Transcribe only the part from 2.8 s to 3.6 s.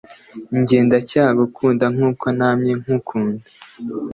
nkukunda